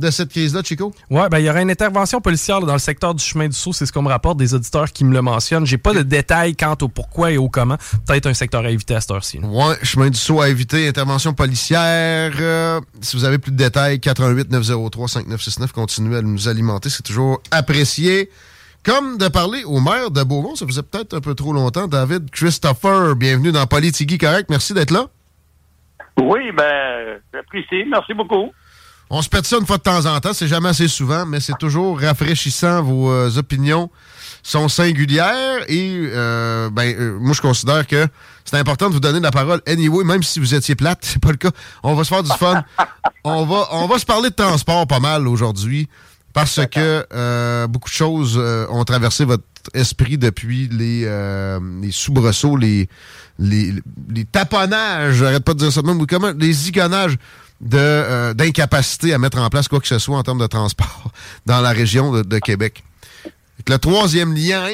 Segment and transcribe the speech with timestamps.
[0.00, 0.94] De cette crise-là, Chico?
[1.10, 3.54] Ouais, ben il y aurait une intervention policière là, dans le secteur du chemin du
[3.54, 5.66] Sceau, c'est ce qu'on me rapporte des auditeurs qui me le mentionnent.
[5.66, 7.76] J'ai pas de détails quant au pourquoi et au comment.
[8.06, 9.40] Peut-être un secteur à éviter à cette heure-ci.
[9.40, 12.32] Ouais, chemin du saut à éviter, intervention policière.
[12.40, 17.02] Euh, si vous avez plus de détails, 88 903 5969, continuez à nous alimenter, c'est
[17.02, 18.30] toujours apprécié.
[18.82, 21.88] Comme de parler au maire de Beaumont, ça faisait peut-être un peu trop longtemps.
[21.88, 25.08] David Christopher, bienvenue dans Politigui Correct, merci d'être là.
[26.18, 27.84] Oui, ben, j'apprécie.
[27.86, 28.50] Merci beaucoup.
[29.12, 31.40] On se pète ça une fois de temps en temps, c'est jamais assez souvent, mais
[31.40, 32.80] c'est toujours rafraîchissant.
[32.82, 33.90] Vos euh, opinions
[34.44, 38.06] sont singulières et euh, ben, euh, moi je considère que
[38.44, 41.32] c'est important de vous donner la parole anyway, même si vous étiez plate, c'est pas
[41.32, 41.50] le cas.
[41.82, 42.62] On va se faire du fun.
[43.24, 45.88] on va on va se parler de transport pas mal aujourd'hui
[46.32, 49.44] parce que euh, beaucoup de choses euh, ont traversé votre
[49.74, 52.88] esprit depuis les, euh, les soubresauts, les,
[53.38, 53.74] les,
[54.08, 57.16] les taponnages, j'arrête pas de dire ça même, ou comment, les zigonnages
[57.60, 61.10] de, euh, d'incapacité à mettre en place quoi que ce soit en termes de transport
[61.46, 62.82] dans la région de, de Québec.
[63.68, 64.68] Le troisième lien,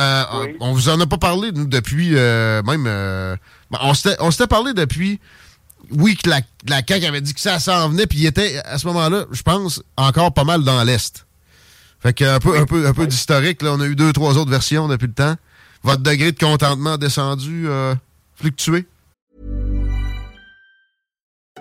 [0.00, 0.24] euh,
[0.60, 2.84] on vous en a pas parlé nous, depuis euh, même.
[2.86, 3.36] euh,
[3.80, 5.20] on s'était parlé depuis.
[5.90, 8.78] Oui, que la, la CAQ avait dit que ça s'en venait, puis il était à
[8.78, 11.26] ce moment-là, je pense, encore pas mal dans l'Est.
[12.00, 14.38] Fait que un peu, un peu, un peu d'historique, là, on a eu deux, trois
[14.38, 15.36] autres versions depuis le temps.
[15.82, 17.94] Votre degré de contentement a descendu, euh,
[18.36, 18.86] fluctué?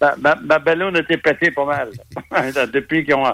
[0.00, 1.90] Ma, ma, ma ballon a été pété pas mal.
[2.72, 3.24] Depuis qu'ils ont,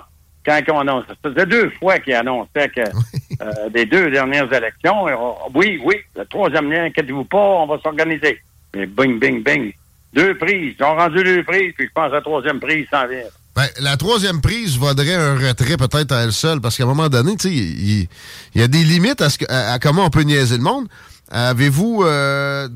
[0.45, 1.09] quand ils ont annoncé.
[1.09, 5.97] Ça faisait deux fois qu'ils annonçaient que, euh, des deux dernières élections, on- oui, oui,
[6.17, 8.41] le troisième lien, inquiétez-vous pas, on va s'organiser.
[8.75, 9.72] Mais bing, bing, bing.
[10.15, 10.75] Deux prises.
[10.78, 13.22] Ils ont rendu deux prises, puis je pense que la troisième prise s'en vient.
[13.55, 17.09] Ben, la troisième prise vaudrait un retrait peut-être à elle seule, parce qu'à un moment
[17.09, 18.09] donné, il
[18.55, 20.87] y, a des limites à, ce que- à- à comment on peut niaiser le monde.
[21.31, 22.69] Avez-vous euh,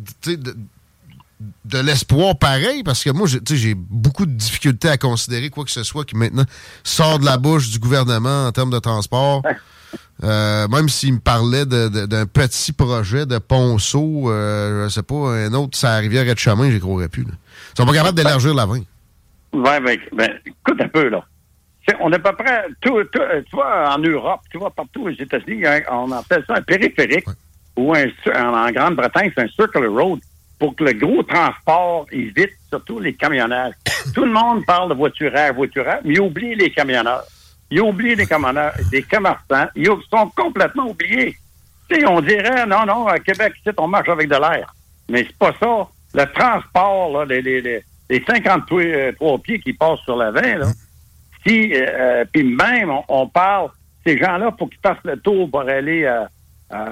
[1.64, 2.82] de, l'espoir pareil?
[2.82, 6.44] Parce que moi, j'ai- beaucoup de difficultés à considérer quoi que ce soit qui maintenant
[6.82, 9.42] sort de la bouche du gouvernement en termes de transport.
[10.24, 15.52] Euh, même s'il me parlait d'un petit projet de ponceau, euh, je sais pas, un
[15.52, 17.24] autre, ça rivière et de chemin, j'y croirais plus.
[17.24, 17.32] là.
[17.74, 18.80] Ils sont pas capables d'élargir la 20.
[19.52, 21.24] Ouais, ben, ben, écoute un peu, là.
[22.00, 25.10] On est à peu près, tout, tout, tu vois, en Europe, tu vois, partout aux
[25.10, 27.26] États-Unis, hein, on appelle ça un périphérique,
[27.76, 30.18] ou un, en Grande-Bretagne, c'est un circular road,
[30.58, 33.72] pour que le gros transport évite, surtout les camionneurs.
[34.14, 37.24] Tout le monde parle de voiturage, voiturage, mais il oublie les camionneurs.
[37.70, 39.66] Il oublie les camionneurs, les commerçants.
[39.74, 41.36] Ils sont complètement oubliés.
[41.88, 44.74] Tu sais, on dirait, non, non, à Québec, on marche avec de l'air.
[45.08, 45.88] Mais c'est pas ça.
[46.14, 50.30] Le transport, là, les, les, les, les 53 euh, trois pieds qui passent sur la
[50.30, 50.66] 20, là,
[51.46, 53.70] si, euh, puis même, on, on parle,
[54.04, 56.28] ces gens-là, pour qu'ils fassent le tour pour aller à,
[56.70, 56.84] à,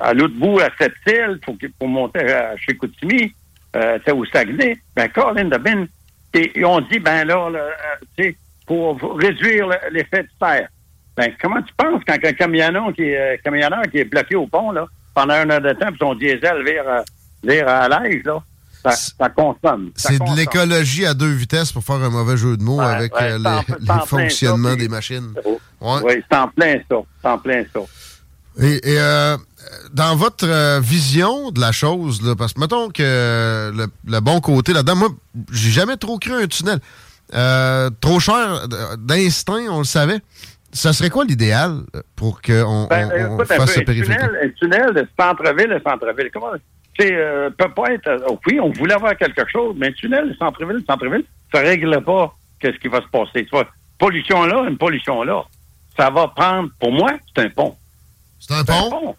[0.00, 1.40] à l'autre bout, à Sept-Îles,
[1.78, 3.32] pour, monter à, chez Koutimi,
[3.76, 5.86] euh, c'est au Saguenay, ben, Colin de Bin,
[6.34, 7.70] et ils ont dit, ben là, là, euh,
[8.16, 10.68] tu sais, pour réduire le- l'effet de serre,
[11.16, 14.48] Ben, comment tu penses quand un camionneur qui est, euh, camionneur qui est bloqué au
[14.48, 17.02] pont, là, pendant une heure de temps, puis son diesel vire, euh,
[17.44, 18.42] vire à l'aise, là,
[18.82, 19.92] ça, ça consomme.
[19.94, 23.14] C'est de l'écologie à deux vitesses pour faire un mauvais jeu de mots Ouais, avec
[23.14, 25.32] ouais, euh, les, fonctionnements ça, des machines.
[25.44, 26.00] Oh, Ouais.
[26.02, 26.96] Oui, c'est en plein ça.
[27.22, 27.80] C'est en plein ça.
[28.60, 29.36] Et, et, euh,
[29.92, 34.40] dans votre euh, vision de la chose, là, parce que mettons que le, le bon
[34.40, 35.08] côté là-dedans, moi,
[35.52, 36.78] j'ai jamais trop cru un tunnel.
[37.34, 38.66] Euh, trop cher
[38.98, 40.20] d'instinct, on le savait.
[40.72, 41.80] Ça serait quoi l'idéal
[42.16, 44.18] pour qu'on Ben, on- fasse ce périphérique?
[44.18, 46.30] tunnel, un tunnel de centre-ville centre-ville.
[46.32, 46.52] Comment,
[46.98, 49.92] tu sais, euh, peut pas être, euh, oui, on voulait avoir quelque chose, mais un
[49.92, 53.44] tunnel de centre-ville, centre-ville, ça règle pas qu'est-ce qui va se passer.
[53.44, 53.66] Tu vois,
[53.98, 55.42] pollution là, une pollution là.
[55.96, 57.76] Ça va prendre, pour moi, c'est un pont.
[58.46, 58.90] C'est un C'est pont?
[58.90, 59.16] pont.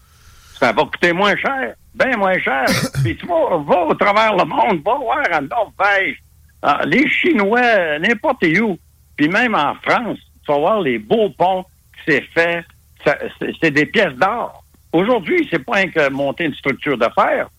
[0.59, 2.65] Ça va coûter moins cher, bien moins cher.
[3.03, 6.17] Puis tu vas, va au travers le monde, va voir en Norvège,
[6.61, 8.77] ah, les Chinois, n'importe où,
[9.15, 12.63] puis même en France, tu vas voir les beaux ponts que c'est fait.
[13.05, 14.63] C'est c'est des pièces d'or.
[14.91, 17.49] Aujourd'hui, c'est pas un que monter une structure d'affaires,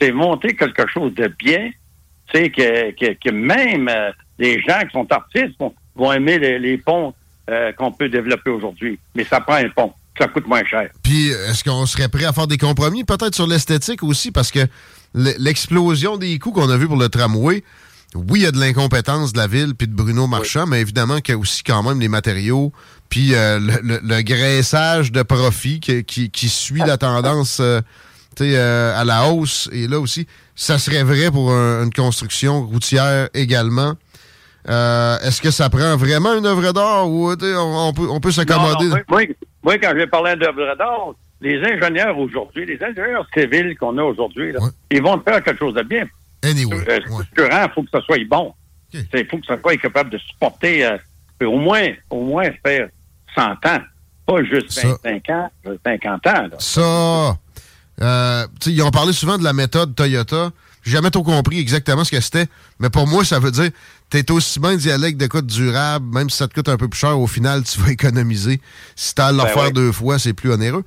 [0.00, 1.70] c'est monter quelque chose de bien,
[2.32, 6.38] tu sais, que, que, que même euh, les gens qui sont artistes vont, vont aimer
[6.38, 7.12] les, les ponts
[7.50, 8.98] euh, qu'on peut développer aujourd'hui.
[9.14, 9.92] Mais ça prend un pont.
[10.18, 10.88] Ça coûte moins cher.
[11.02, 14.60] Puis, est-ce qu'on serait prêt à faire des compromis, peut-être sur l'esthétique aussi, parce que
[15.14, 17.64] l'explosion des coûts qu'on a vu pour le tramway,
[18.14, 21.20] oui, il y a de l'incompétence de la ville puis de Bruno Marchand, mais évidemment
[21.20, 22.72] qu'il y a aussi quand même les matériaux,
[23.08, 27.80] puis euh, le, le- le graissage de profit qui, qui- qui suit la tendance euh,
[28.40, 29.68] euh, à la hausse.
[29.72, 33.94] Et là aussi, ça serait vrai pour un- une construction routière également.
[34.66, 38.90] Est-ce que ça prend vraiment une œuvre d'art ou on peut, on peut s'accommoder?
[39.64, 44.52] Moi, quand j'ai parlé d'œuvre d'art, les ingénieurs aujourd'hui, les ingénieurs civils qu'on a aujourd'hui,
[44.52, 44.70] Ouais.
[44.90, 46.04] ils vont faire quelque chose de bien.
[46.42, 48.54] Anyway, Euh, structurant, il faut que ça soit bon.
[48.92, 50.96] Il faut que ça soit capable de supporter euh,
[51.44, 52.88] au moins au moins faire
[53.34, 53.80] 100 ans.
[54.26, 54.88] Pas juste Ça.
[55.04, 56.42] 25 ans, euh, 50 ans.
[56.50, 56.56] Là.
[56.58, 57.36] Ça,
[58.02, 60.50] euh, ils ont parlé souvent de la méthode Toyota.
[60.84, 62.46] J'ai jamais trop compris exactement ce que c'était,
[62.78, 63.70] mais pour moi, ça veut dire
[64.10, 66.98] t'es aussi bien avec de de durable, même si ça te coûte un peu plus
[67.00, 68.60] cher, au final, tu vas économiser.
[68.94, 69.72] Si t'as à le refaire ouais.
[69.72, 70.84] deux fois, c'est plus onéreux.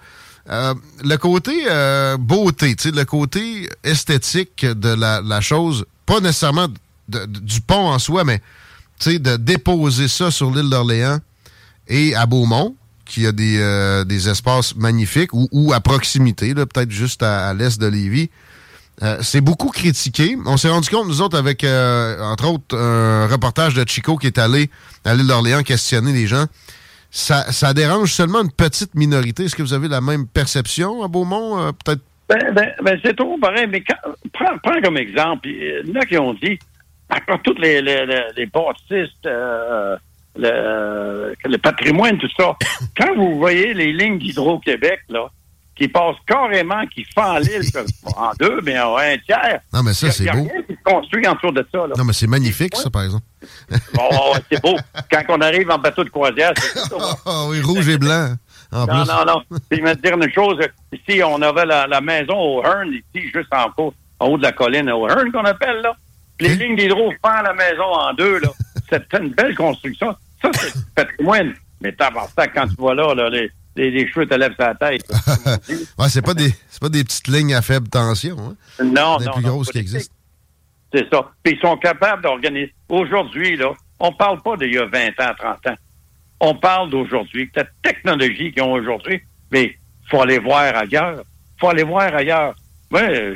[0.50, 0.74] Euh,
[1.04, 6.68] le côté euh, beauté, tu sais, le côté esthétique de la, la chose, pas nécessairement
[7.10, 8.40] de- de- du pont en soi, mais
[9.00, 11.20] tu sais, de déposer ça sur l'île d'Orléans
[11.90, 16.92] et à Beaumont, qui a des, euh, des espaces magnifiques, ou, ou à proximité, peut-être
[16.92, 18.30] juste à, à l'est de Lévis.
[19.04, 20.36] Euh, c'est beaucoup critiqué.
[20.46, 24.28] On s'est rendu compte, nous autres, avec, euh, entre autres, un reportage de Chico qui
[24.28, 24.70] est allé
[25.06, 26.46] à l'île d'Orléans questionner les gens.
[27.12, 29.46] Ça, ça dérange seulement une petite minorité.
[29.46, 31.60] Est-ce que vous avez la même perception à Beaumont?
[31.60, 32.02] Euh, peut-être?
[32.28, 36.02] Ben, ben, ben, c'est trop pareil, mais quand- prends, prends comme exemple, il y en
[36.02, 36.60] a qui ont dit,
[37.10, 39.98] après toutes les, les, les, les bâtisses, le,
[41.46, 42.56] le patrimoine, tout ça,
[42.98, 45.30] quand vous voyez les lignes d'Hydro-Québec, là,
[45.77, 47.62] qui passent carrément, qui font l'île
[48.15, 50.44] en deux, mais en un tiers, Non, mais ça, il c'est beau.
[50.44, 51.77] rien qui se construit autour de ça.
[51.79, 51.94] Là.
[51.97, 53.24] Non, mais c'est magnifique, ça, par exemple.
[54.00, 54.75] Oh, c'est beau.
[55.12, 56.95] Quand on arrive en bateau de croisière, c'est ça.
[57.25, 58.35] Ah oui, rouge et blanc.
[58.71, 59.12] En Non, plus.
[59.13, 59.41] non, non.
[59.69, 60.57] Puis, je vais te dire une chose.
[60.91, 64.44] Ici, on avait la, la maison au Hearn, ici, juste en, haut- en haut de
[64.44, 65.94] la colline au Hearn, qu'on appelle, là.
[66.38, 68.50] Puis Les lignes d'hydro font la maison en deux, là.
[68.89, 70.15] C'était une belle construction.
[70.41, 71.53] Ça, c'est du patrimoine.
[71.81, 74.75] Mais t'as ça quand tu vois là, là les, les, les cheveux te lèvent sa
[74.75, 75.01] tête.
[75.97, 78.36] Ouais, c'est pas des c'est pas des petites lignes à faible tension.
[78.39, 78.84] Hein?
[78.84, 79.31] non, Des non.
[79.34, 80.13] plus non, grosses qui existent.
[80.93, 81.31] C'est ça.
[81.43, 82.74] Puis ils sont capables d'organiser.
[82.89, 85.75] Aujourd'hui, là, on parle pas d'il y a 20 ans, 30 ans.
[86.39, 89.75] On parle d'aujourd'hui, la technologie qu'ils ont aujourd'hui, mais
[90.10, 91.24] faut aller voir ailleurs.
[91.60, 92.55] faut aller voir ailleurs.
[92.91, 93.34] Ouais,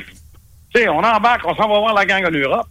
[0.73, 2.67] tu sais, on embarque, on s'en va voir la gang en Europe.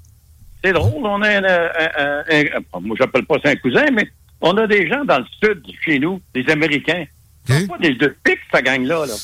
[0.64, 3.86] C'est drôle, on a un, un- un- un- un- moi j'appelle pas ça un cousin,
[3.92, 4.08] mais
[4.40, 7.04] on a des gens dans le sud chez nous, des Américains.
[7.48, 7.56] Ok.
[7.58, 9.06] C'est pas des deux pics, cette gang-là.
[9.06, 9.14] Là.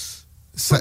[0.58, 0.78] Ça,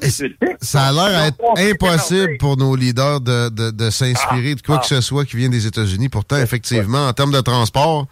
[0.61, 4.79] ça a l'air être impossible pour nos leaders de, de, de s'inspirer de quoi Ah,
[4.79, 6.07] que ce soit qui vient des États-Unis.
[6.07, 8.07] Pourtant, effectivement, en termes de transport,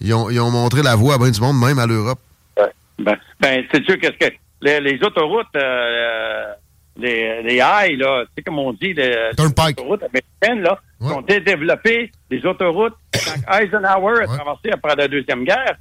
[0.00, 2.18] ils ont, ils ont montré la voie à bien du monde, même à l'Europe.
[2.98, 6.52] Ben, ben c'est sûr qu'est-ce que les, les autoroutes, euh,
[6.96, 11.12] les, les high, là, tu sais comme on dit, les, les autoroutes américaines, là, Ouais.
[11.12, 14.36] ont été développées, les autoroutes, quand Eisenhower a Ouais.
[14.36, 15.76] traversé après la Deuxième Guerre.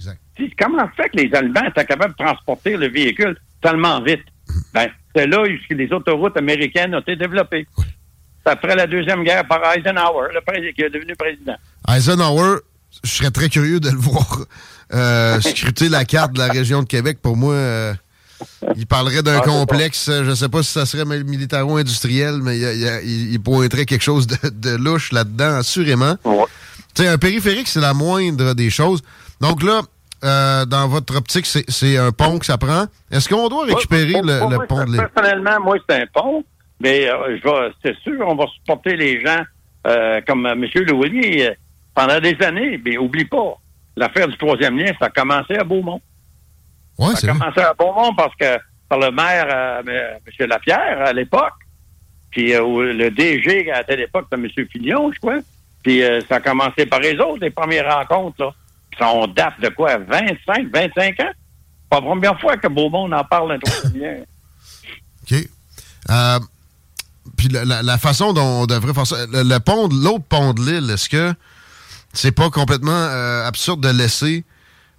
[0.59, 4.23] Comment ça fait que les Allemands étaient capables de transporter le véhicule tellement vite?
[4.73, 7.65] Ben, c'est là où les autoroutes américaines ont été développées.
[8.45, 11.55] C'est après la Deuxième Guerre par Eisenhower, le président, qui est devenu président.
[11.87, 12.57] Eisenhower,
[13.03, 14.39] je serais très curieux de le voir
[14.93, 17.19] euh, scruter la carte de la région de Québec.
[17.21, 17.93] Pour moi, euh,
[18.75, 22.39] il parlerait d'un Ah, complexe, euh, je ne sais pas si ça serait mil- militaro-industriel,
[22.41, 26.15] mais il, pointerait quelque chose de, de louche là-dedans, assurément.
[26.23, 26.45] Ouais.
[26.95, 29.01] Tu sais, un périphérique, c'est la moindre des choses.
[29.41, 29.81] Donc là,
[30.23, 32.85] euh, dans votre optique, c'est un pont que ça prend.
[33.11, 35.07] Est-ce qu'on doit récupérer le, pont de l'île?
[35.13, 36.43] Personnellement, moi, c'est un pont,
[36.79, 39.43] mais euh, c'est sûr, on va supporter les gens
[39.85, 40.65] euh, comme M.
[40.87, 41.43] Louis
[41.93, 42.81] pendant des années.
[42.83, 43.57] Mais oublie pas,
[43.97, 46.01] l'affaire du troisième lien, ça a commencé à Beaumont.
[46.97, 50.47] Ouais, ça a commencé à Beaumont parce que par le maire, M.
[50.47, 51.53] Lapierre, à l'époque,
[52.31, 54.67] puis le DG à telle époque, c'était M.
[54.71, 55.39] Fillon, je crois.
[55.83, 58.51] Puis ça a commencé par les autres, les premières rencontres, là.
[59.01, 59.97] On date de quoi?
[59.97, 61.31] 25, 25 ans?
[61.89, 64.23] Pas la première fois que Beaumont en parle un troisième
[65.31, 65.47] OK.
[66.09, 66.39] Euh,
[67.35, 71.09] puis la, façon dont on devrait faire ça, le, pont, l'autre pont de l'île, est-ce
[71.09, 71.33] que
[72.13, 74.45] c'est pas complètement euh, absurde de laisser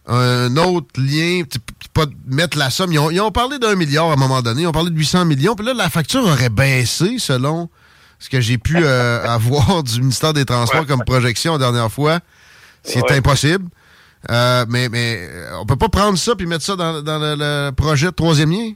[0.07, 1.43] un autre lien,
[1.93, 2.93] pas mettre la somme.
[2.93, 5.55] Ils ont, parlé d'un milliard à un moment donné, ils ont parlé de 800 millions,
[5.55, 7.69] puis là, la facture aurait baissé selon
[8.19, 12.21] ce que j'ai pu euh, avoir du ministère des Transports comme projection la dernière fois.
[12.83, 13.67] C'est impossible.
[14.31, 18.07] Euh, mais, mais euh, on peut pas prendre ça puis mettre ça dans, le, projet
[18.07, 18.73] de troisième lien?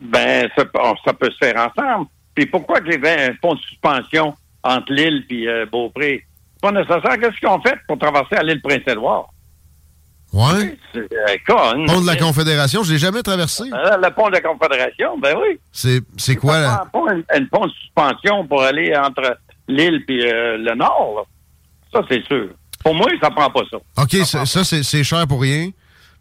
[0.00, 0.64] Ben, ça,
[1.04, 2.06] ça, peut se faire ensemble.
[2.34, 6.24] Puis pourquoi qu'il y avait un pont de suspension entre l'île et euh, Beaupré?
[6.54, 7.18] C'est pas nécessaire.
[7.20, 9.32] Qu'est-ce qu'on fait pour traverser à l'île Prince-Édouard?
[10.32, 10.76] Oui.
[10.94, 13.64] Le pont de la Confédération, je l'ai jamais traversé.
[13.64, 15.58] le pont de la Confédération, ben oui.
[15.72, 16.60] C'est quoi?
[16.60, 16.84] Là?
[16.94, 21.26] Un, pont de suspension pour aller entre l'île et le nord.
[21.92, 22.48] Ça, c'est sûr.
[22.82, 23.78] Pour moi, ça prend pas ça.
[24.02, 25.70] OK, ça, c'est cher pour rien.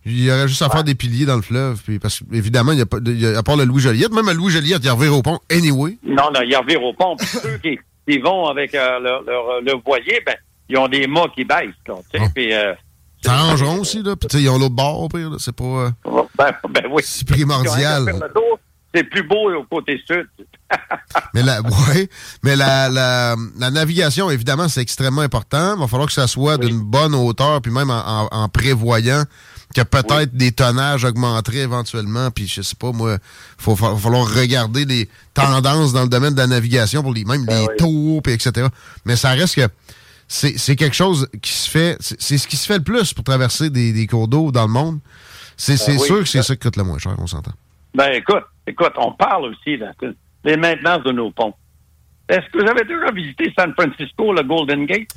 [0.05, 1.81] Il y aurait juste à faire des piliers dans le fleuve.
[1.83, 4.51] Puis parce qu'évidemment, il y a pas, à part le Louis Joliette, même le Louis
[4.51, 5.97] Joliette, il revient au pont anyway.
[6.03, 7.15] Non, non, il revient au pont.
[7.15, 10.35] Puis ceux qui, vont avec euh, leur, leur, voilier, ben,
[10.69, 11.69] ils ont des mâts qui baissent.
[11.87, 12.23] Là, ah.
[12.33, 12.73] puis, euh,
[13.25, 14.15] ça arrangeron aussi, là.
[14.15, 15.31] Puis, ils ont l'autre bord, au pire.
[15.39, 15.63] C'est pas.
[15.63, 15.89] Euh,
[16.37, 17.03] ben, ben, oui.
[17.05, 18.05] C'est primordial
[18.95, 20.27] c'est plus beau au côté sud.
[21.33, 22.09] mais la, ouais,
[22.43, 23.35] mais la, la,
[23.71, 25.75] navigation, évidemment, c'est extrêmement important.
[25.75, 29.23] Il va falloir que ça soit d'une bonne hauteur, puis même en, prévoyant
[29.75, 33.17] que peut-être des tonnages augmenteraient éventuellement, puis je sais pas, moi,
[33.67, 37.45] il va falloir regarder les tendances dans le domaine de la navigation pour les, même
[37.45, 38.67] ben les taux, puis etc.
[39.03, 39.67] Mais ça reste que
[40.27, 43.69] c'est quelque chose qui se fait, c'est ce qui se fait le plus pour traverser
[43.69, 44.99] des, cours d'eau dans le monde.
[45.57, 47.53] C'est ben sûr que c'est ça qui coûte le moins cher, on s'entend.
[47.93, 51.53] Ben écoute, écoute, on parle aussi de les maintenances de nos ponts.
[52.27, 55.09] Est-ce que vous avez déjà visité San Francisco, le Golden Gate?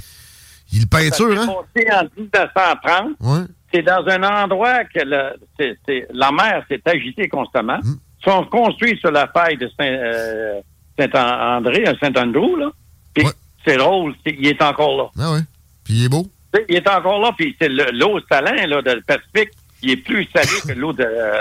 [0.72, 1.48] Il peinture, hein?
[1.74, 3.16] C'est en 1930.
[3.20, 3.46] Ouais.
[3.72, 7.78] C'est dans un endroit que la mer s'est agitée constamment.
[7.78, 7.94] Mmh.
[8.20, 10.60] Ils sont construits sur la faille de euh,
[10.98, 12.70] Saint-André, à Saint-Andrew, là.
[13.14, 13.24] Puis
[13.64, 15.24] c'est drôle, il est encore là.
[15.24, 15.40] Ah ouais?
[15.84, 16.26] Puis il est beau?
[16.68, 17.56] Il est encore là, puis
[17.92, 19.50] l'eau salin là, de Pacifique,
[19.82, 21.40] il est plus salé que l'eau de, euh,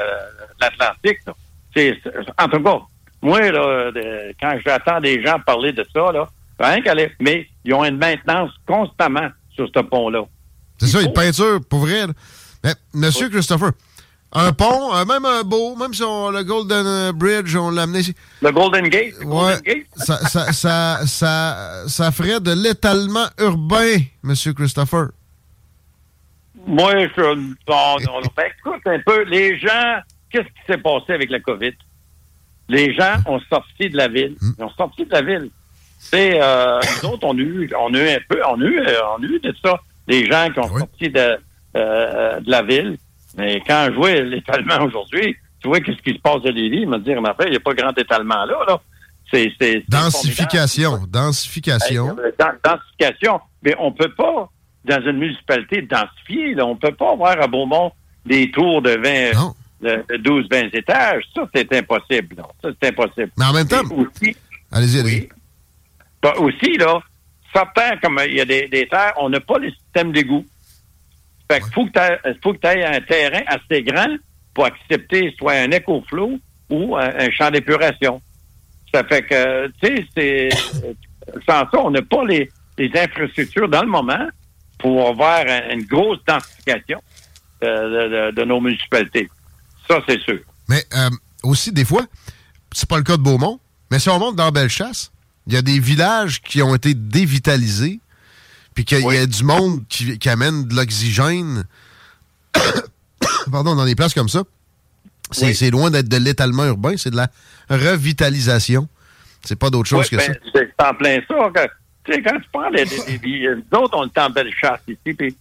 [0.60, 1.20] l'Atlantique.
[2.38, 2.80] En tout cas,
[3.22, 3.92] moi, là,
[4.40, 6.28] quand j'attends des gens parler de ça, là,
[6.60, 10.24] rien qu'aller, mais ils ont une maintenance constamment sur ce pont-là.
[10.78, 12.06] C'est ça, une peinture, pour vrai.
[12.64, 13.72] Mais, Monsieur Christopher,
[14.34, 17.84] un pont, euh, même un beau, même si on, le Golden euh, Bridge, on l'a
[17.84, 18.16] amené ici.
[18.42, 19.16] Le Golden Gate?
[19.24, 25.10] ouais, Ça, ça, ça, ça, ça, ferait de l'étalement urbain, Monsieur Christopher.
[26.66, 27.36] Moi, je.
[27.66, 31.74] Bon, non, ben, écoute un peu, les gens qu'est-ce qui s'est passé avec la COVID?
[32.70, 34.36] Les gens ont sorti de la ville.
[34.42, 34.52] Hmm.
[34.58, 35.50] Ils ont sorti de la ville.
[36.00, 38.82] C'est euh, nous autres, on a eu, on a eu un peu, on a eu,
[39.18, 41.38] on a eu de ça, des gens qui ont sorti de,
[41.76, 42.98] euh, de la ville.
[43.38, 46.90] Mais quand je vois l'étalement aujourd'hui, tu vois qu'est-ce qui se passe de Lévis, il
[46.90, 48.82] m'a dit, mais après, il n'y a pas grand étalement là, là.
[49.30, 52.16] C'est, c'est, densification, densification.
[52.64, 53.42] densification.
[53.62, 54.50] Mais on peut pas,
[54.86, 56.66] dans une municipalité, densifier, là.
[56.66, 57.92] On peut pas avoir à Beaumont
[58.26, 62.36] des tours de 20, non de, 12-20 étages, ça, c'est impossible.
[62.62, 63.32] Ça, c'est impossible.
[63.38, 63.82] Mais en même temps,
[64.72, 65.30] allez-y, allez-y.
[66.22, 67.00] Bah, aussi, là,
[67.54, 70.46] certains, comme il y a des, terres, on n'a pas le système d'égout.
[71.50, 74.16] Fait qu'il faut que tu aies un terrain assez grand
[74.54, 76.40] pour accepter soit un écoflow
[76.70, 78.22] ou un, champ d'épuration.
[78.94, 80.50] Ça fait que, tu sais, c'est,
[81.48, 84.28] sans ça, on n'a pas les, infrastructures dans le moment
[84.80, 87.02] pour avoir une grosse densification
[87.62, 89.30] de nos municipalités.
[89.88, 90.40] Ça, c'est sûr.
[90.68, 91.10] Mais euh,
[91.44, 92.06] aussi, des fois,
[92.72, 95.12] c'est pas le cas de Beaumont, mais si on monte dans Bellechasse,
[95.48, 98.00] il y a des villages qui ont été dévitalisés,
[98.78, 101.64] puis qu'il y a du monde qui, amène de l'oxygène
[103.52, 104.44] pardon, dans des places comme ça.
[105.32, 107.28] C'est loin d'être de l'étalement urbain, c'est de la
[107.72, 108.88] revitalisation.
[109.44, 110.34] C'est pas d'autre chose que ben, ça.
[110.54, 111.50] C'est en plein ça.
[112.06, 115.36] tu sais, quand tu parles des, des, nous autres, on est en Bellechasse ici, puis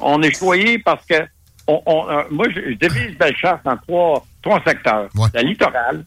[0.00, 5.08] on, est choyé parce que euh, moi, je, divise Bellechasse en trois, trois secteurs.
[5.34, 6.04] La littorale,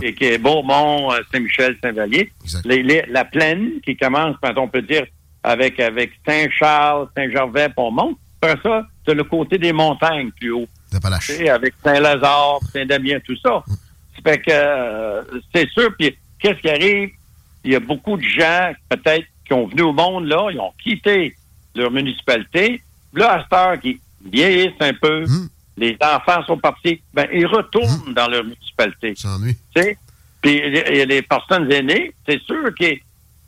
[0.00, 2.32] qui, est Beaumont, euh, Saint-Michel, Saint-Vallier.
[2.64, 5.06] la plaine, qui commence, on peut dire,
[5.44, 8.16] avec, avec Saint-Charles, Saint-Gervais, Pont-Mont.
[8.40, 10.66] après ça, c'est le côté des montagnes plus haut.
[11.50, 13.62] Avec Saint-Lazare, Saint-Damien, tout ça.
[13.68, 15.22] Ça fait que euh,
[15.54, 15.94] c'est sûr.
[15.98, 17.10] Puis qu'est-ce qui arrive?
[17.62, 20.72] Il y a beaucoup de gens, peut-être, qui ont venu au monde, là, ils ont
[20.82, 21.36] quitté
[21.74, 22.82] leur municipalité.
[23.12, 25.48] Là, à cette heure, qui vieillissent un peu, Hmm.
[25.76, 29.14] les enfants sont partis, ben, ils retournent dans leur municipalité.
[30.40, 32.98] Puis les, personnes aînées, c'est sûr qu'il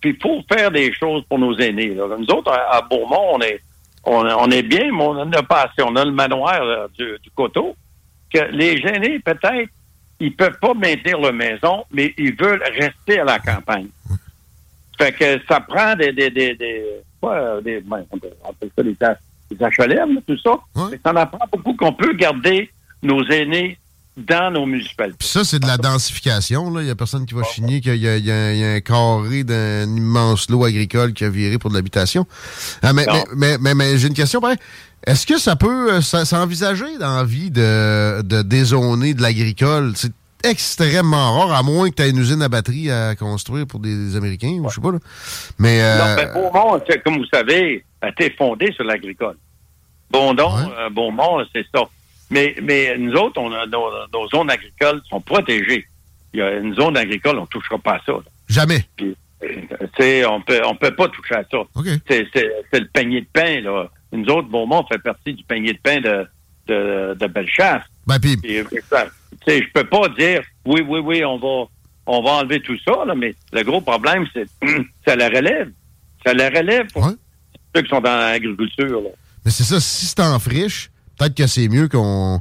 [0.01, 1.95] puis il faut faire des choses pour nos aînés.
[1.95, 3.61] Nous autres, à, Beaumont, on est,
[4.05, 5.83] on, est bien, mais on en a pas assez.
[5.83, 7.75] On a le manoir du, coteau.
[8.33, 9.71] Que les aînés, peut-être,
[10.21, 13.89] ils peuvent pas maintenir leur maison, mais ils veulent rester à la campagne.
[14.99, 16.13] Fait que ça prend des...
[16.13, 16.85] des, des, des,
[17.25, 18.17] euh, des ben, on
[18.49, 18.97] appelle ça des,
[19.57, 20.59] des HLM, tout ça.
[20.91, 22.71] Mais ça en apprend beaucoup qu'on peut garder
[23.03, 23.79] nos aînés
[24.17, 25.19] dans nos municipalités.
[25.19, 26.71] Puis ça, c'est de la densification.
[26.73, 26.81] là.
[26.81, 29.85] Il n'y a personne qui va chigner qu'il y, a- y y un carré d'un
[29.85, 32.27] immense lot agricole qui a viré pour de l'habitation.
[32.83, 33.07] Ah, mais
[33.37, 34.41] mais, mais, j'ai une question.
[34.41, 34.57] pareil.
[35.07, 39.93] Est-ce que ça peut euh, s'envisager dans la vie de, de dézoner de l'agricole?
[39.95, 43.81] C'est extrêmement rare, à moins que tu aies une usine à batterie à construire pour
[43.81, 44.93] des Américains, ou je sais pas.
[44.93, 44.99] Là.
[45.59, 49.37] Mais euh, Non, ben, Beaumont, comme vous savez, a été fondé sur l'agricole.
[50.11, 50.73] Bondon, Ouais.
[50.79, 51.83] euh, Beaumont, c'est ça.
[52.31, 55.87] Mais, mais nous autres, on a, nos, nos zones agricoles sont protégées.
[56.35, 58.13] Il y a une zone agricole, on ne touchera pas à ça.
[58.13, 58.19] là.
[58.49, 58.85] jamais.
[58.97, 61.59] Puis, euh, on peut, on peut pas toucher à ça.
[61.75, 61.87] OK.
[62.09, 62.27] C'est,
[62.73, 63.61] le panier de pain.
[63.61, 63.89] Là.
[64.13, 66.27] Nous autres, Beaumont fait partie du panier de pain de,
[66.67, 67.83] de, de Bellechasse.
[68.07, 71.69] Ben, puis, je peux pas dire oui, oui, oui, on va,
[72.07, 74.47] on va enlever tout ça, là, mais le gros problème, c'est
[75.07, 75.71] ça la relève.
[76.25, 77.13] Ça la relève pour Ouais.
[77.75, 79.01] ceux qui sont dans l'agriculture.
[79.01, 79.11] là.
[79.45, 82.41] mais c'est ça, si c'est en friche, peut-être que c'est mieux qu'on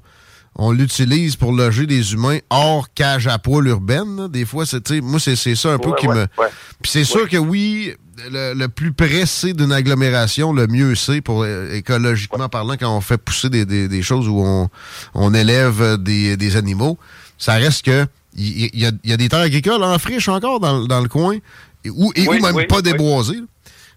[0.57, 4.15] on l'utilise pour loger des humains hors cage à poil urbaine.
[4.15, 4.27] là.
[4.29, 6.21] Des fois, c'est, moi, c'est, c'est ça un peu Ouais, qui ouais, me...
[6.21, 6.47] ouais.
[6.81, 7.91] Puis c'est sûr que oui,
[8.31, 13.01] le, le plus pressé d'une agglomération, le mieux c'est pour euh, écologiquement parlant quand on
[13.01, 14.69] fait pousser des, des- des choses où on,
[15.13, 16.97] on élève euh, des, des animaux.
[17.37, 20.85] Ça reste que il y, a, y a des terres agricoles en friche encore dans,
[20.85, 21.35] dans le coin
[21.83, 23.41] et, ou, et Oui, ou même oui, pas déboisées.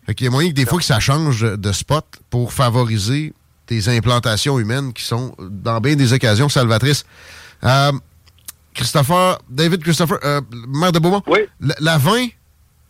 [0.07, 3.33] Fait qu'il y a moyen que des fois que ça change de spot pour favoriser
[3.69, 7.05] des implantations humaines qui sont dans bien des occasions salvatrices.
[7.65, 7.93] Euh,
[8.75, 11.23] Christopher, David Christopher, euh, maire de Beaumont?
[11.27, 11.41] Oui.
[11.61, 12.29] La, la 20,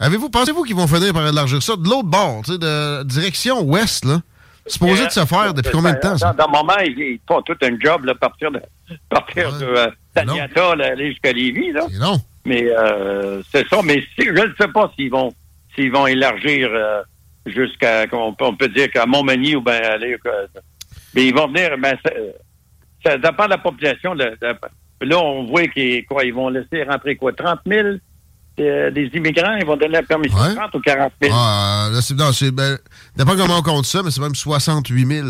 [0.00, 3.62] avez-vous, pensez-vous qu'ils vont finir par élargir ça de l'autre bord, tu sais, de direction
[3.62, 4.20] ouest, là?
[4.66, 6.34] Supposé de se faire depuis combien de temps, ça?
[6.34, 8.60] Dans, le moment, ils, font tout un job, là, partir de,
[9.08, 9.60] partir Ouais.
[9.60, 9.86] de euh.
[10.14, 11.86] Taniata, là, aller jusqu'à Lévis, là.
[11.98, 12.20] Non.
[12.44, 13.80] Mais euh, c'est ça.
[13.82, 15.32] Mais je ne sais pas s'ils vont
[15.74, 17.02] s'ils vont élargir euh,
[17.50, 20.16] jusqu'à on peut, on peut dire qu'à Montmagny ou bien aller.
[20.26, 20.46] euh,
[21.14, 21.76] mais ils vont venir.
[21.78, 22.10] Ben, ça,
[23.04, 24.14] ça dépend de la population.
[24.14, 27.88] Là, de- là, on voit qu'ils quoi, ils vont laisser rentrer quoi, 30 000
[28.60, 29.56] euh, des immigrants.
[29.56, 30.50] Ils vont donner la permission Ouais.
[30.50, 31.34] de 30 ou 40 000.
[31.36, 32.76] Ah, là, c'est, non, c'est, ben,
[33.16, 35.26] dépend comment on compte ça, mais c'est même 68 000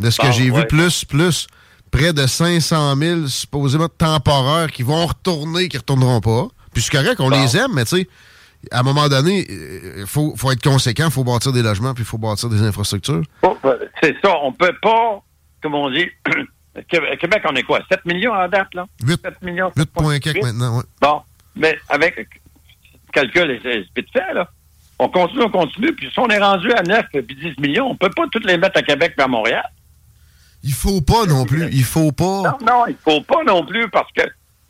[0.00, 1.46] de ce que j'ai vu, plus, plus
[1.90, 6.48] près de 500 000 supposément temporaires qui vont retourner, qui retourneront pas.
[6.74, 7.40] Puis c'est correct, on Bon.
[7.42, 8.08] les aime, mais tu sais,
[8.70, 9.46] à un moment donné,
[9.98, 12.62] il faut, faut être conséquent, il faut bâtir des logements, puis il faut bâtir des
[12.62, 13.22] infrastructures.
[13.42, 14.34] Oh, ben, C'est ça.
[14.42, 15.22] On peut pas,
[15.62, 16.06] comme on dit,
[16.88, 17.80] Québec, Québec, on est quoi?
[17.90, 18.86] 7 millions en date, là?
[19.06, 19.70] 8, 7 millions.
[19.76, 20.20] 8 points 7,8.
[20.20, 20.84] quelques maintenant, ouais.
[21.00, 21.22] Bon,
[21.54, 22.24] mais avec le
[23.12, 24.48] calcul, c'est vite fait, là.
[24.98, 27.96] On continue, on continue, puis si on est rendu à 9 puis 10 millions, on
[27.96, 29.64] peut pas toutes les mettre à Québec et à Montréal.
[30.62, 32.42] Il faut pas non plus, il faut pas.
[32.42, 34.22] Non, non, il faut pas non plus parce que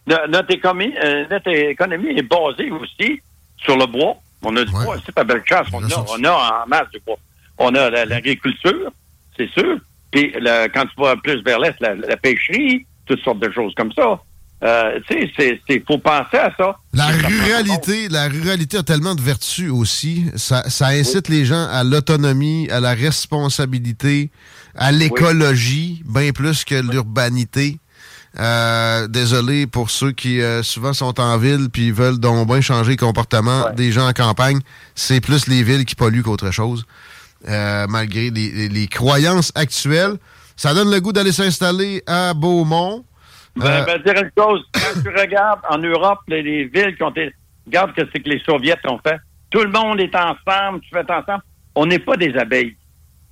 [0.08, 3.20] no- notre économie, euh, notre économie est basée aussi
[3.58, 4.16] sur le bois.
[4.42, 4.84] On a du Ouais.
[4.84, 5.66] bois, c'est pas belle chance.
[5.72, 7.16] On on a en masse du bois.
[7.58, 8.90] On a la- l'agriculture,
[9.36, 9.78] c'est sûr.
[10.12, 13.72] Puis le- quand tu vas plus vers l'est, la, la pêcherie, toutes sortes de choses
[13.76, 14.20] comme ça.
[14.62, 16.76] Euh, tu sais, c'est faut penser à ça.
[16.94, 20.26] La ruralité, la ruralité a tellement de vertus aussi.
[20.36, 24.30] Ça, ça incite les gens à l'autonomie, à la responsabilité,
[24.74, 27.78] à l'écologie, bien plus que l'urbanité.
[28.38, 32.90] Euh, désolé pour ceux qui euh, souvent sont en ville puis veulent donc bien changer
[32.92, 33.74] le comportement Ouais.
[33.74, 34.58] des gens en campagne.
[34.94, 36.84] C'est plus les villes qui polluent qu'autre chose.
[37.48, 40.16] Euh, malgré les, les- les croyances actuelles.
[40.56, 43.04] Ça donne le goût d'aller s'installer à Beaumont.
[43.56, 47.10] Ben, ben, dire une chose, quand tu regardes en Europe, les, les villes qui ont
[47.10, 47.34] été.
[47.66, 49.16] Regarde que c'est que les Soviets ont fait.
[49.50, 51.42] Tout le monde est ensemble, tu fais ensemble.
[51.74, 52.76] On n'est pas des abeilles.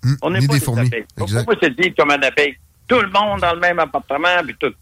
[0.05, 0.87] hum, On n'est pas des des, fourmis.
[0.87, 1.05] abeilles.
[1.17, 2.57] Pas se dire comme un abeille.
[2.89, 4.73] Tout le monde dans le même appartement, puis tout.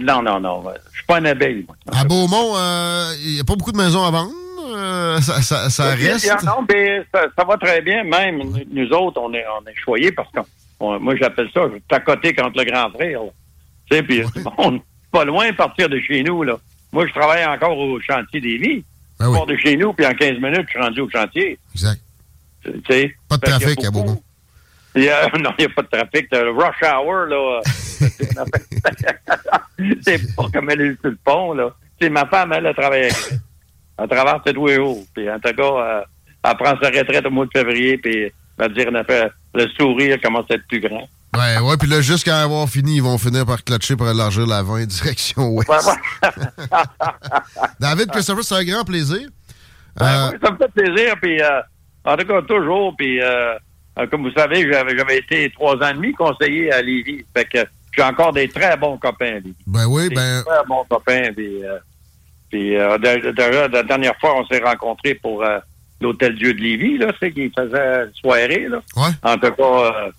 [0.00, 0.64] Non, non, non.
[0.90, 1.64] Je suis pas une abeille.
[1.66, 1.76] moi.
[1.94, 4.30] À Beaumont, euh, il n'y a pas beaucoup de maisons à vendre.
[4.74, 6.44] Euh, ça, ça- ça Il y a- reste.
[6.44, 8.04] Non, mais ça, ça va très bien.
[8.04, 10.40] Même nous autres, on est, on est choyés parce que
[10.80, 13.20] on- moi, j'appelle ça tacoter contre le grand frère.
[13.90, 14.22] Tu sais, puis
[14.58, 16.42] on est pas loin de partir de chez nous.
[16.42, 16.56] là.
[16.92, 18.84] Moi, je travaille encore au chantier des vies.
[19.18, 21.08] Ben Je oui, pars de chez nous, puis en 15 minutes, je suis rendu au
[21.10, 21.58] chantier.
[21.74, 22.00] exact.
[23.28, 24.20] Pas de trafic à Beaumont.
[24.94, 26.28] Il y a- non, il n'y a pas de trafic.
[26.32, 27.60] Le rush hour, là.
[30.04, 31.70] c'est pas comme elle est sur le pont, là.
[32.00, 33.16] C'est ma femme, elle, elle travaille avec.
[33.98, 35.04] Elle traverse tous les jours.
[35.14, 36.00] Puis, en tout cas, euh,
[36.44, 39.30] elle prend sa retraite au mois de février, puis, elle va dire, elle a fait-
[39.54, 41.08] le sourire commence à être plus grand.
[41.34, 44.62] Ouais, ouais, puis là, jusqu'à avoir fini, ils vont finir par clutcher pour élargir la
[44.62, 45.70] 20 direction ouest.
[47.80, 49.28] David Christopher, c'est un grand plaisir.
[49.96, 51.14] Ben Euh, oui, ça me fait plaisir.
[51.20, 51.60] Puis, euh,
[52.04, 52.94] en tout cas, toujours.
[52.96, 53.54] Puis, euh,
[54.10, 57.24] comme vous savez, j'avais, été trois ans et demi conseiller à Lévis.
[57.36, 57.58] Fait que
[57.96, 59.54] j'ai encore des très bons copains à Lévis.
[59.66, 61.32] ben oui, Des ben, très bons copains.
[61.34, 61.78] Puis, euh,
[62.50, 65.58] puis euh, de- la dernière fois, on s'est rencontrés pour euh,
[66.02, 68.66] l'Hôtel Dieu de Lévis, là, c'est qui faisait une soirée.
[68.68, 68.82] Là.
[68.96, 69.10] ouais.
[69.22, 70.10] En tout cas, euh,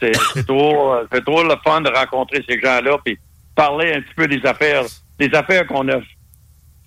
[0.00, 2.96] c'est, c'est trop, euh, c'est trop le fun de rencontrer ces gens-là.
[3.04, 3.18] Puis,
[3.54, 4.84] parler un petit peu des affaires,
[5.18, 6.00] des affaires qu'on a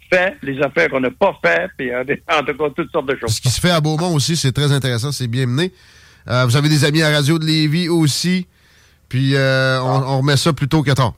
[0.10, 1.70] fait, les affaires qu'on n'a pas fait.
[1.78, 3.36] Puis, euh, en tout cas, toutes sortes de choses.
[3.36, 5.72] Ce qui se fait à Beaumont aussi, c'est très intéressant, c'est bien mené.
[6.28, 8.48] Euh, vous avez des amis à Radio de Lévis aussi.
[9.10, 11.14] Puis euh, on, on remet ça plus tôt que tard.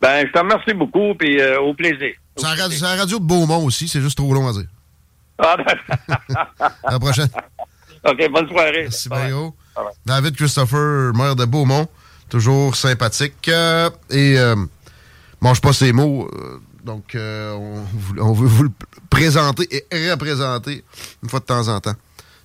[0.00, 2.12] Ben, je te remercie beaucoup, puis euh, au plaisir.
[2.36, 4.66] C'est à, la radio- la de Beaumont aussi, c'est juste trop long à dire.
[5.38, 5.56] Ah,
[6.84, 7.28] À la prochaine.
[8.04, 8.82] OK, bonne soirée.
[8.82, 9.18] Merci, Bye.
[9.20, 9.54] Mario.
[9.74, 9.94] Bye bye.
[10.04, 11.88] David Christopher, maire de Beaumont,
[12.28, 13.48] toujours sympathique.
[13.48, 14.36] euh, et
[15.40, 16.30] mange pas ses mots.
[16.84, 17.82] donc, on,
[18.20, 18.70] on veut vous le
[19.10, 20.84] présenter et représenter
[21.22, 21.94] une fois de temps en temps.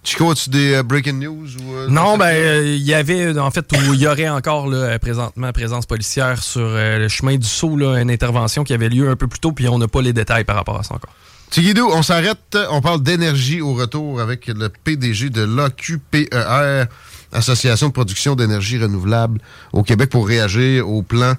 [0.04, 1.48] Chico, as-tu des euh, breaking news?
[1.58, 4.68] Ou, euh, Non, ben, euh, il y avait, en fait, où il y aurait encore,
[4.68, 8.90] là, présentement, présence policière sur euh, le chemin du Sceau, là, une intervention qui avait
[8.90, 10.96] lieu un peu plus tôt, puis on n'a pas les détails par rapport à ça
[10.96, 11.14] encore.
[11.52, 12.58] Tigidou, on s'arrête.
[12.72, 16.86] On parle d'énergie au retour avec le PDG de l'AQPER,
[17.34, 19.40] Association de production d'énergie renouvelable
[19.74, 21.34] au Québec, pour réagir au plan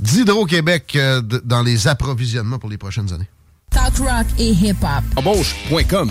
[0.00, 3.28] d'Hydro-Québec euh, dans les approvisionnements pour les prochaines années.
[3.70, 5.04] Talk rock et hip-hop.
[5.16, 6.10] Embauche.com.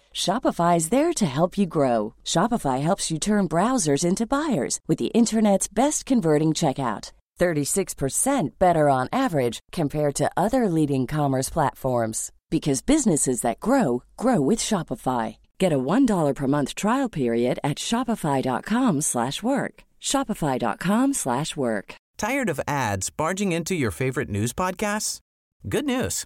[0.13, 2.13] Shopify is there to help you grow.
[2.23, 7.11] Shopify helps you turn browsers into buyers with the internet's best converting checkout.
[7.39, 14.39] 36% better on average compared to other leading commerce platforms because businesses that grow grow
[14.39, 15.37] with Shopify.
[15.57, 19.83] Get a $1 per month trial period at shopify.com/work.
[19.99, 21.15] shopify.com/work.
[21.15, 21.95] slash work.
[22.17, 25.19] Tired of ads barging into your favorite news podcasts?
[25.67, 26.25] Good news.